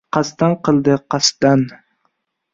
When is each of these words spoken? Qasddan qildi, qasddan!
Qasddan 0.15 0.55
qildi, 0.69 0.95
qasddan! 1.15 1.69